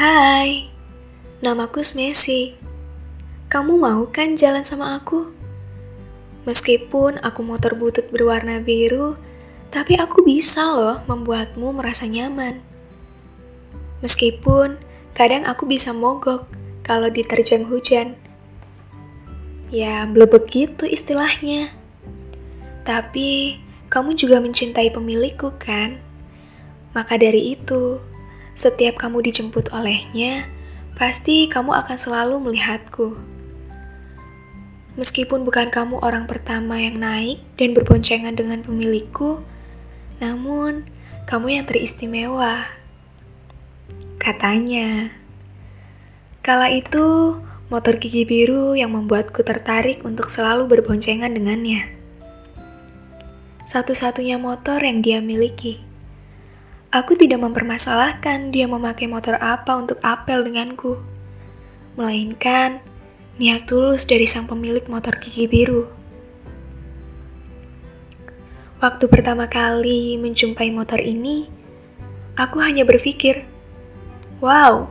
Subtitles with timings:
[0.00, 0.64] Hai,
[1.44, 2.56] namaku Smesi.
[3.52, 5.28] Kamu mau kan jalan sama aku?
[6.48, 9.20] Meskipun aku motor butut berwarna biru,
[9.68, 12.64] tapi aku bisa loh membuatmu merasa nyaman.
[14.00, 14.80] Meskipun
[15.12, 16.48] kadang aku bisa mogok
[16.80, 18.16] kalau diterjang hujan.
[19.68, 21.76] Ya, belum begitu istilahnya.
[22.88, 23.60] Tapi
[23.92, 26.00] kamu juga mencintai pemilikku kan?
[26.96, 28.00] Maka dari itu,
[28.60, 30.44] setiap kamu dijemput olehnya,
[30.92, 33.16] pasti kamu akan selalu melihatku.
[35.00, 39.40] Meskipun bukan kamu orang pertama yang naik dan berboncengan dengan pemilikku,
[40.20, 40.84] namun
[41.24, 42.68] kamu yang teristimewa.
[44.20, 45.08] Katanya,
[46.44, 47.40] kala itu
[47.72, 51.96] motor gigi biru yang membuatku tertarik untuk selalu berboncengan dengannya.
[53.64, 55.89] Satu-satunya motor yang dia miliki.
[56.90, 60.98] Aku tidak mempermasalahkan dia memakai motor apa untuk apel denganku,
[61.94, 62.82] melainkan
[63.38, 65.86] niat tulus dari sang pemilik motor gigi biru.
[68.82, 71.46] Waktu pertama kali menjumpai motor ini,
[72.34, 73.46] aku hanya berpikir,
[74.42, 74.90] "Wow,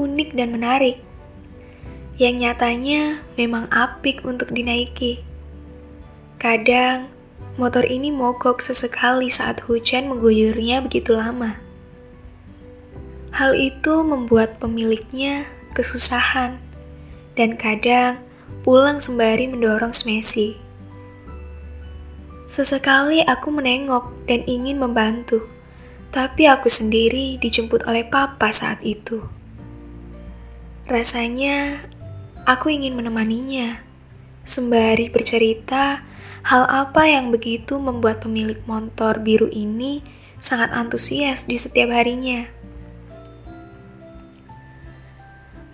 [0.00, 1.04] unik dan menarik."
[2.16, 5.20] Yang nyatanya memang apik untuk dinaiki.
[6.40, 7.12] Kadang
[7.60, 11.60] motor ini mogok sesekali saat hujan mengguyurnya begitu lama.
[13.36, 15.44] Hal itu membuat pemiliknya
[15.76, 16.56] kesusahan
[17.36, 18.16] dan kadang
[18.64, 20.56] pulang sembari mendorong Smesi.
[22.48, 25.44] Sesekali aku menengok dan ingin membantu,
[26.10, 29.22] tapi aku sendiri dijemput oleh papa saat itu.
[30.90, 31.86] Rasanya
[32.48, 33.78] aku ingin menemaninya,
[34.42, 36.09] sembari bercerita
[36.46, 40.00] hal apa yang begitu membuat pemilik motor biru ini
[40.40, 42.48] sangat antusias di setiap harinya.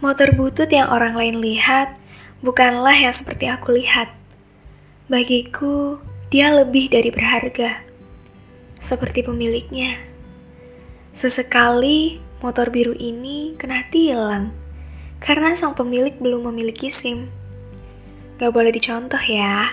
[0.03, 1.97] Motor butut yang orang lain lihat
[2.45, 4.13] bukanlah yang seperti aku lihat.
[5.07, 7.81] Bagiku, dia lebih dari berharga.
[8.77, 9.97] Seperti pemiliknya.
[11.17, 14.53] Sesekali, motor biru ini kena tilang
[15.23, 17.33] karena sang pemilik belum memiliki SIM.
[18.37, 19.73] Gak boleh dicontoh ya.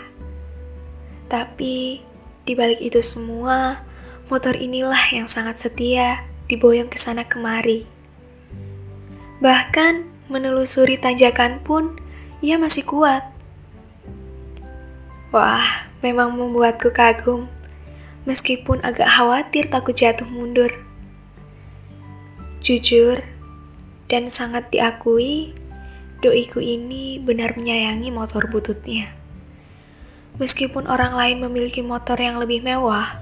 [1.34, 1.98] Tapi,
[2.46, 3.82] di balik itu semua,
[4.30, 7.90] motor inilah yang sangat setia diboyong ke sana kemari.
[9.42, 11.98] Bahkan, menelusuri tanjakan pun
[12.46, 13.26] ia masih kuat.
[15.34, 17.50] Wah, memang membuatku kagum,
[18.30, 20.70] meskipun agak khawatir takut jatuh mundur.
[22.62, 23.26] Jujur
[24.06, 25.58] dan sangat diakui,
[26.22, 29.23] doiku ini benar menyayangi motor bututnya.
[30.42, 33.22] Meskipun orang lain memiliki motor yang lebih mewah,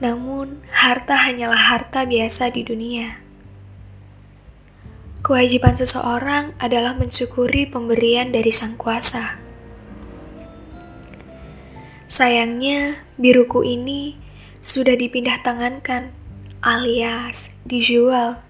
[0.00, 3.20] namun harta hanyalah harta biasa di dunia.
[5.20, 9.36] Kewajiban seseorang adalah mensyukuri pemberian dari Sang Kuasa.
[12.08, 14.16] Sayangnya, biruku ini
[14.64, 16.16] sudah dipindah tangankan,
[16.64, 18.40] alias dijual.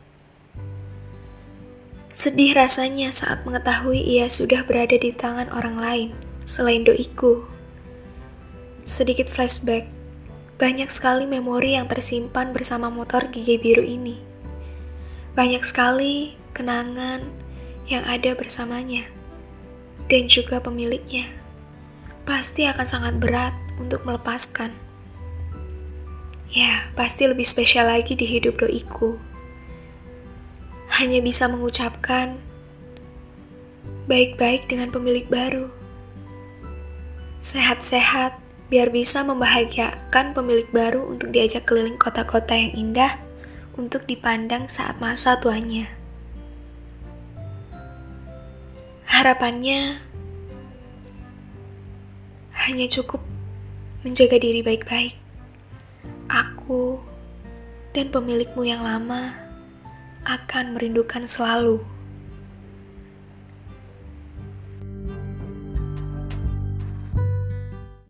[2.15, 6.09] Sedih rasanya saat mengetahui ia sudah berada di tangan orang lain
[6.47, 7.58] selain doiku.
[8.89, 9.85] Sedikit flashback,
[10.57, 14.17] banyak sekali memori yang tersimpan bersama motor gigi biru ini.
[15.37, 17.21] Banyak sekali kenangan
[17.85, 19.05] yang ada bersamanya
[20.09, 21.29] dan juga pemiliknya
[22.25, 24.73] pasti akan sangat berat untuk melepaskan.
[26.49, 29.21] Ya, pasti lebih spesial lagi di hidup doiku.
[30.97, 32.41] Hanya bisa mengucapkan
[34.09, 35.69] baik-baik dengan pemilik baru.
[37.45, 43.17] Sehat-sehat biar bisa membahagiakan pemilik baru untuk diajak keliling kota-kota yang indah
[43.81, 45.89] untuk dipandang saat masa tuanya.
[49.09, 50.05] Harapannya
[52.69, 53.25] hanya cukup
[54.05, 55.17] menjaga diri baik-baik.
[56.29, 57.01] Aku
[57.97, 59.33] dan pemilikmu yang lama
[60.29, 61.81] akan merindukan selalu.